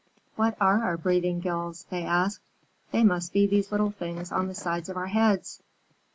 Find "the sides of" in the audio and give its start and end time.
4.47-4.97